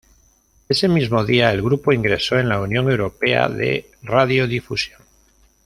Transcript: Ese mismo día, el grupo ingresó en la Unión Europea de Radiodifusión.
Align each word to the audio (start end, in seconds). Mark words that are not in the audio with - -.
Ese 0.67 0.87
mismo 0.87 1.23
día, 1.25 1.51
el 1.51 1.61
grupo 1.61 1.93
ingresó 1.93 2.39
en 2.39 2.49
la 2.49 2.59
Unión 2.59 2.89
Europea 2.89 3.47
de 3.47 3.91
Radiodifusión. 4.01 5.03